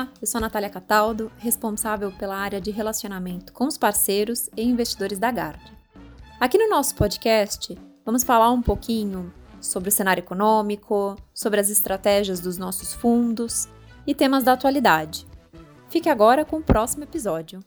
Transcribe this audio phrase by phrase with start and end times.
[0.00, 4.62] Olá, eu sou a Natália Cataldo, responsável pela área de relacionamento com os parceiros e
[4.62, 5.60] investidores da Gard.
[6.40, 12.40] Aqui no nosso podcast, vamos falar um pouquinho sobre o cenário econômico, sobre as estratégias
[12.40, 13.68] dos nossos fundos
[14.06, 15.26] e temas da atualidade.
[15.90, 17.60] Fique agora com o próximo episódio.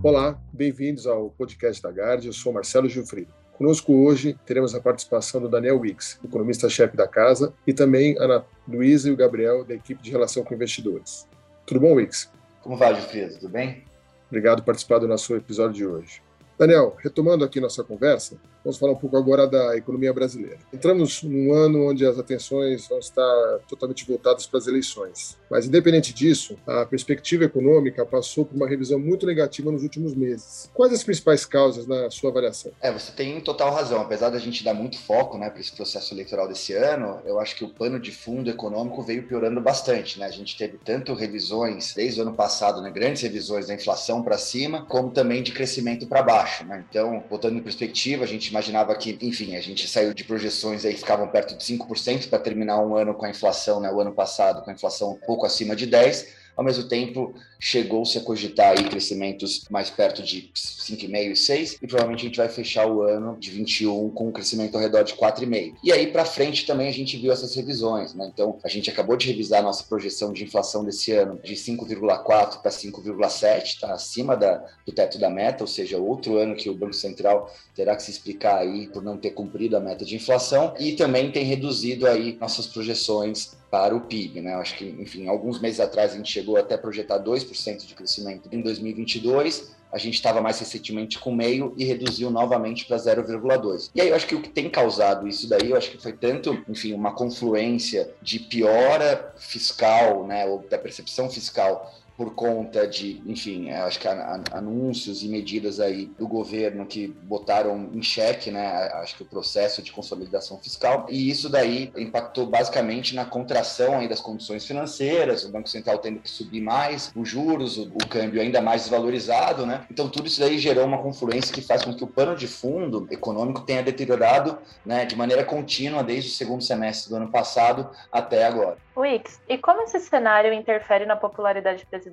[0.00, 2.24] Olá, bem-vindos ao podcast da Gard.
[2.24, 3.43] Eu sou Marcelo Gilfrido.
[3.56, 8.44] Conosco hoje teremos a participação do Daniel Wicks, economista-chefe da casa, e também a Ana
[8.66, 11.28] Luísa e o Gabriel, da equipe de relação com investidores.
[11.64, 12.28] Tudo bom, Wicks?
[12.62, 13.34] Como vai, Gilfrido?
[13.34, 13.84] Tudo bem?
[14.28, 16.22] Obrigado por participar do nosso episódio de hoje.
[16.58, 20.58] Daniel, retomando aqui nossa conversa, vamos falar um pouco agora da economia brasileira.
[20.72, 25.36] Entramos num ano onde as atenções vão estar totalmente voltadas para as eleições.
[25.50, 30.70] Mas, independente disso, a perspectiva econômica passou por uma revisão muito negativa nos últimos meses.
[30.72, 32.72] Quais as principais causas na sua avaliação?
[32.80, 34.00] É, você tem total razão.
[34.00, 37.56] Apesar da gente dar muito foco né, para esse processo eleitoral desse ano, eu acho
[37.56, 40.18] que o pano de fundo econômico veio piorando bastante.
[40.18, 40.26] Né?
[40.26, 44.38] A gente teve tanto revisões desde o ano passado, né, grandes revisões da inflação para
[44.38, 46.64] cima, como também de crescimento para baixo.
[46.64, 46.84] Né?
[46.88, 50.94] Então, botando em perspectiva, a gente imaginava que, enfim, a gente saiu de projeções aí
[50.94, 54.12] que ficavam perto de 5% para terminar um ano com a inflação, né, o ano
[54.12, 56.43] passado, com a inflação um pouco acima de 10%.
[56.56, 61.86] Ao mesmo tempo, chegou-se a cogitar aí crescimentos mais perto de 5,5 e 6, e
[61.86, 65.14] provavelmente a gente vai fechar o ano de 21 com um crescimento ao redor de
[65.14, 65.74] 4,5.
[65.82, 68.30] E aí para frente também a gente viu essas revisões, né?
[68.32, 72.60] Então, a gente acabou de revisar a nossa projeção de inflação desse ano de 5,4
[72.60, 76.74] para 5,7, está acima da, do teto da meta, ou seja, outro ano que o
[76.74, 80.74] Banco Central terá que se explicar aí por não ter cumprido a meta de inflação,
[80.78, 84.54] e também tem reduzido aí nossas projeções para o PIB, né?
[84.54, 88.48] Acho que, enfim, alguns meses atrás a gente chegou até a projetar 2% de crescimento
[88.52, 93.90] em 2022, a gente estava mais recentemente com meio e reduziu novamente para 0,2.
[93.94, 96.12] E aí eu acho que o que tem causado isso daí, eu acho que foi
[96.12, 103.20] tanto, enfim, uma confluência de piora fiscal, né, ou da percepção fiscal por conta de,
[103.26, 104.06] enfim, acho que
[104.52, 109.82] anúncios e medidas aí do governo que botaram em xeque, né, acho que o processo
[109.82, 115.50] de consolidação fiscal, e isso daí impactou basicamente na contração aí das condições financeiras, o
[115.50, 119.84] Banco Central tendo que subir mais os juros, o, o câmbio ainda mais desvalorizado, né,
[119.90, 123.08] então tudo isso daí gerou uma confluência que faz com que o pano de fundo
[123.10, 128.46] econômico tenha deteriorado, né, de maneira contínua desde o segundo semestre do ano passado até
[128.46, 128.76] agora.
[128.96, 132.03] Wix, e como esse cenário interfere na popularidade presidencial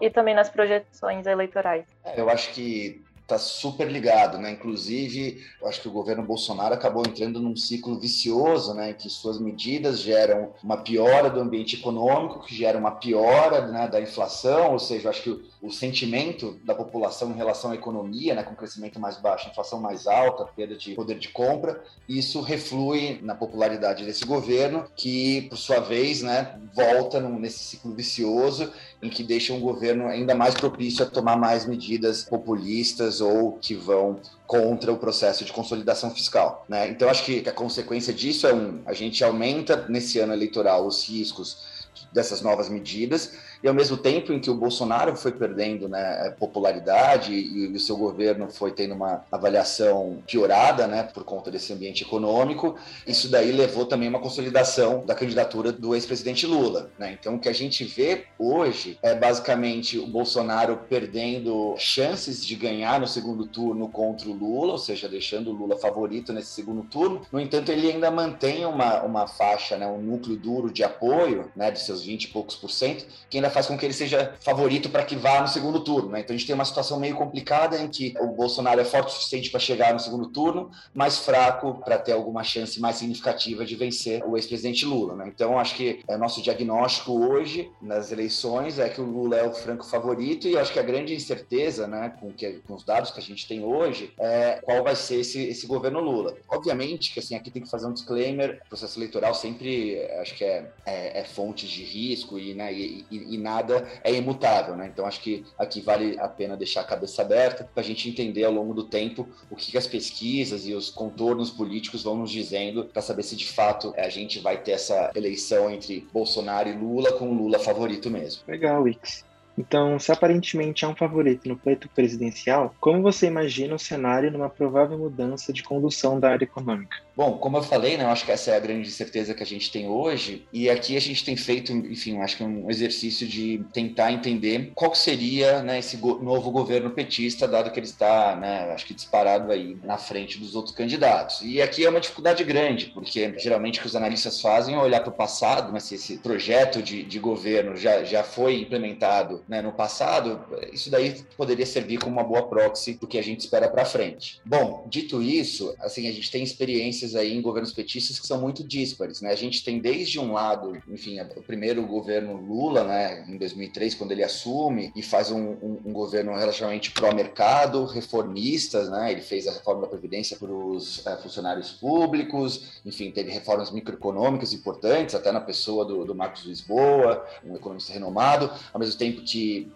[0.00, 1.84] e também nas projeções eleitorais?
[2.04, 4.50] É, eu acho que está super ligado, né?
[4.50, 8.90] Inclusive, eu acho que o governo Bolsonaro acabou entrando num ciclo vicioso, né?
[8.90, 13.86] Em que suas medidas geram uma piora do ambiente econômico, que gera uma piora né,
[13.86, 18.34] da inflação, ou seja, eu acho que o, sentimento da população em relação à economia,
[18.34, 18.42] né?
[18.42, 23.34] Com crescimento mais baixo, inflação mais alta, perda de poder de compra, isso reflui na
[23.34, 26.58] popularidade desse governo, que, por sua vez, né?
[26.74, 28.72] Volta num, nesse ciclo vicioso
[29.02, 33.74] em que deixa um governo ainda mais propício a tomar mais medidas populistas ou que
[33.74, 36.64] vão contra o processo de consolidação fiscal.
[36.68, 36.88] Né?
[36.88, 41.08] Então, acho que a consequência disso é um: a gente aumenta nesse ano eleitoral os
[41.08, 41.80] riscos
[42.12, 43.32] dessas novas medidas
[43.62, 47.78] e ao mesmo tempo em que o Bolsonaro foi perdendo né, popularidade e, e, o
[47.78, 52.76] seu governo foi tendo uma avaliação piorada né, por conta desse ambiente econômico,
[53.06, 56.90] isso daí levou também uma consolidação da candidatura do ex-presidente Lula.
[56.98, 57.16] Né?
[57.18, 62.98] Então, o que a gente vê hoje é basicamente o Bolsonaro perdendo chances de ganhar
[62.98, 67.22] no segundo turno contra o Lula, ou seja, deixando o Lula favorito nesse segundo turno.
[67.30, 71.70] No entanto, ele ainda mantém uma, uma faixa, né, um núcleo duro de apoio né,
[71.70, 74.88] de seus 20 e poucos por cento, que ainda faz com que ele seja favorito
[74.88, 76.10] para que vá no segundo turno.
[76.10, 76.20] Né?
[76.20, 79.10] Então a gente tem uma situação meio complicada em que o Bolsonaro é forte o
[79.12, 83.74] suficiente para chegar no segundo turno, mas fraco para ter alguma chance mais significativa de
[83.76, 85.14] vencer o ex-presidente Lula.
[85.14, 85.30] Né?
[85.34, 89.52] Então acho que é nosso diagnóstico hoje nas eleições é que o Lula é o
[89.52, 93.18] franco favorito e acho que a grande incerteza, né, com, que, com os dados que
[93.18, 96.36] a gente tem hoje, é qual vai ser esse, esse governo Lula.
[96.48, 100.44] Obviamente que assim aqui tem que fazer um disclaimer, o processo eleitoral sempre acho que
[100.44, 104.90] é, é, é fonte de risco e, né, e, e, nada é imutável, né?
[104.92, 108.44] Então acho que aqui vale a pena deixar a cabeça aberta para a gente entender
[108.44, 112.30] ao longo do tempo o que, que as pesquisas e os contornos políticos vão nos
[112.30, 116.72] dizendo para saber se de fato a gente vai ter essa eleição entre Bolsonaro e
[116.72, 118.42] Lula com Lula favorito mesmo.
[118.46, 119.29] Legal, Wix.
[119.60, 124.48] Então, se aparentemente há um favorito no pleito presidencial, como você imagina o cenário numa
[124.48, 126.96] provável mudança de condução da área econômica?
[127.14, 129.46] Bom, como eu falei, né, eu acho que essa é a grande certeza que a
[129.46, 133.62] gente tem hoje, e aqui a gente tem feito, enfim, acho que um exercício de
[133.74, 138.86] tentar entender qual seria né, esse novo governo petista, dado que ele está, né, acho
[138.86, 141.42] que disparado aí na frente dos outros candidatos.
[141.42, 145.00] E aqui é uma dificuldade grande, porque geralmente o que os analistas fazem é olhar
[145.00, 149.60] para o passado, né, se esse projeto de, de governo já, já foi implementado né,
[149.60, 153.68] no passado, isso daí poderia servir como uma boa proxy do que a gente espera
[153.68, 154.40] para frente.
[154.44, 158.62] Bom, dito isso, assim, a gente tem experiências aí em governos petistas que são muito
[158.62, 159.32] díspares, né?
[159.32, 164.12] A gente tem desde um lado, enfim, o primeiro governo Lula, né, em 2003, quando
[164.12, 169.10] ele assume e faz um, um, um governo relativamente pró-mercado, reformistas, né?
[169.10, 174.52] Ele fez a reforma da Previdência para os é, funcionários públicos, enfim, teve reformas microeconômicas
[174.52, 179.24] importantes, até na pessoa do, do Marcos Lisboa, um economista renomado, ao mesmo tempo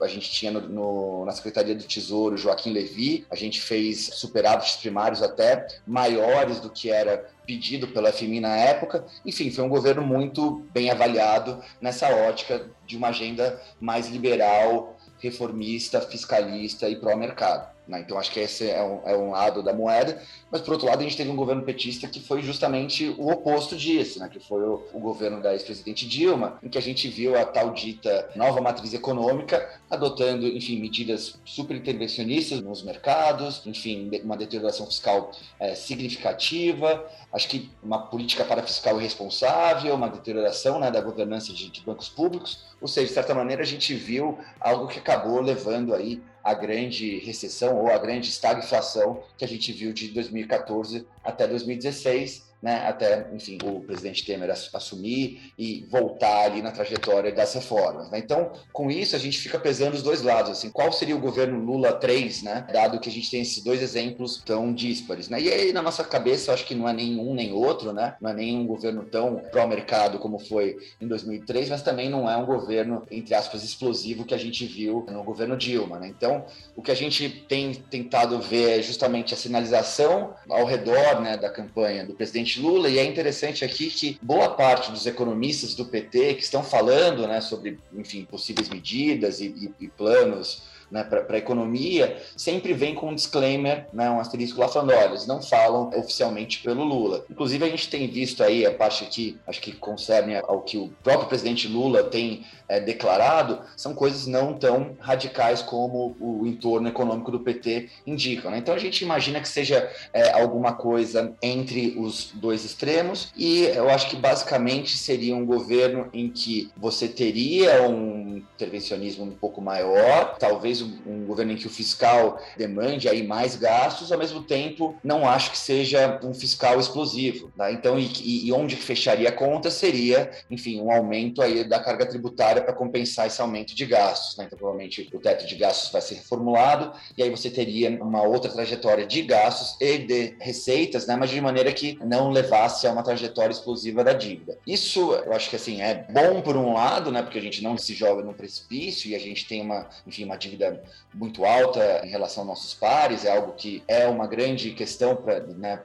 [0.00, 4.76] a gente tinha no, no, na Secretaria do Tesouro Joaquim Levi, a gente fez superávites
[4.76, 9.04] primários até maiores do que era pedido pela FMI na época.
[9.24, 16.00] Enfim, foi um governo muito bem avaliado nessa ótica de uma agenda mais liberal, reformista,
[16.00, 17.70] fiscalista e pró-mercado.
[17.86, 18.00] Né?
[18.00, 20.20] Então, acho que esse é um, é um, lado da moeda.
[20.50, 23.76] Mas, por outro lado, a gente teve um governo petista que foi justamente o oposto
[23.76, 24.28] disso, né?
[24.28, 27.72] que foi o, o governo da ex-presidente Dilma, em que a gente viu a tal
[27.72, 35.32] dita nova matriz econômica adotando, enfim, medidas super intervencionistas nos mercados, enfim, uma deterioração fiscal
[35.58, 41.68] é, significativa, acho que uma política para fiscal irresponsável, uma deterioração né, da governança de,
[41.68, 45.94] de bancos públicos, ou seja, de certa maneira a gente viu algo que acabou levando
[45.94, 51.46] aí a grande recessão ou a grande estagflação que a gente viu de 2014 até
[51.46, 58.10] 2016 né, até, enfim, o presidente Temer assumir e voltar ali na trajetória das reformas.
[58.10, 58.18] Né?
[58.18, 61.58] Então, com isso, a gente fica pesando os dois lados, assim, qual seria o governo
[61.58, 65.40] Lula 3, né, dado que a gente tem esses dois exemplos tão díspares, né?
[65.40, 68.16] E aí, na nossa cabeça, eu acho que não é nem um nem outro, né?
[68.20, 72.36] Não é nem um governo tão pró-mercado como foi em 2003, mas também não é
[72.36, 76.08] um governo, entre aspas, explosivo que a gente viu no governo Dilma, né?
[76.08, 76.44] Então,
[76.76, 81.50] o que a gente tem tentado ver é justamente a sinalização ao redor, né, da
[81.50, 85.84] campanha do presidente presidente Lula, e é interessante aqui que boa parte dos economistas do
[85.86, 90.62] PT que estão falando né, sobre, enfim, possíveis medidas e, e, e planos
[90.92, 95.06] né, para a economia, sempre vem com um disclaimer, né, um asterisco lá falando, olha,
[95.06, 97.24] eles não falam oficialmente pelo Lula.
[97.30, 100.92] Inclusive, a gente tem visto aí a parte que acho que concerne ao que o
[101.02, 107.30] próprio presidente Lula tem é, declarado, são coisas não tão radicais como o entorno econômico
[107.30, 108.50] do PT indica.
[108.50, 108.58] Né?
[108.58, 113.88] Então, a gente imagina que seja é, alguma coisa entre os dois extremos, e eu
[113.88, 120.36] acho que basicamente seria um governo em que você teria um intervencionismo um pouco maior,
[120.38, 125.28] talvez um, governo em que o fiscal demande aí mais gastos, ao mesmo tempo não
[125.28, 127.50] acho que seja um fiscal explosivo.
[127.56, 127.72] Tá?
[127.72, 132.62] Então, e, e, onde fecharia a conta seria, enfim, um aumento aí da carga tributária
[132.62, 134.36] para compensar esse aumento de gastos.
[134.36, 134.44] Né?
[134.46, 138.50] Então, provavelmente o teto de gastos vai ser reformulado e aí você teria uma outra
[138.50, 141.16] trajetória de gastos e de receitas, né?
[141.16, 144.58] mas de maneira que não levasse a uma trajetória explosiva da dívida.
[144.66, 147.22] Isso, eu acho que assim é bom por um lado, né?
[147.22, 150.36] Porque a gente não se joga no precipício e a gente tem uma, enfim, uma
[150.36, 150.71] dívida
[151.14, 155.40] muito alta em relação aos nossos pares, é algo que é uma grande questão para
[155.40, 155.80] né,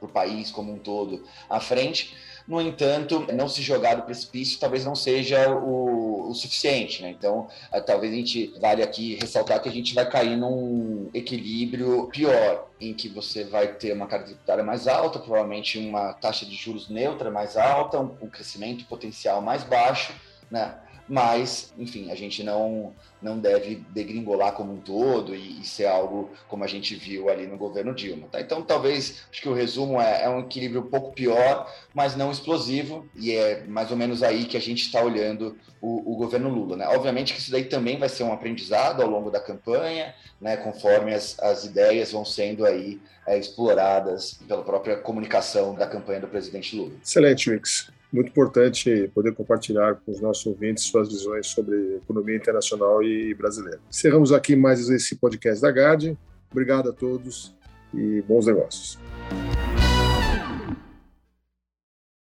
[0.00, 2.14] o país como um todo à frente.
[2.48, 7.02] No entanto, não se jogar do precipício talvez não seja o, o suficiente.
[7.02, 7.10] Né?
[7.10, 12.06] Então, eh, talvez a gente vale aqui ressaltar que a gente vai cair num equilíbrio
[12.06, 16.54] pior, em que você vai ter uma carga tributária mais alta, provavelmente uma taxa de
[16.54, 20.14] juros neutra mais alta, um, um crescimento potencial mais baixo,
[20.50, 20.74] né?
[21.08, 26.30] Mas, enfim, a gente não, não deve degringolar como um todo e, e, ser algo
[26.48, 28.28] como a gente viu ali no governo Dilma.
[28.28, 28.40] Tá?
[28.40, 32.30] Então, talvez, acho que o resumo é, é, um equilíbrio um pouco pior, mas não
[32.30, 36.50] explosivo, e é mais ou menos aí que a gente está olhando o, o, governo
[36.50, 36.76] Lula.
[36.76, 36.86] Né?
[36.88, 41.14] Obviamente que isso daí também vai ser um aprendizado ao longo da campanha, né, conforme
[41.14, 46.76] as, as ideias vão sendo aí é, exploradas pela própria comunicação da campanha do presidente
[46.76, 46.92] Lula.
[47.02, 53.02] Excelente, Wix muito importante poder compartilhar com os nossos ouvintes suas visões sobre economia internacional
[53.02, 53.80] e brasileira.
[53.88, 56.16] Encerramos aqui mais esse podcast da GAD.
[56.50, 57.54] Obrigado a todos
[57.94, 58.98] e bons negócios.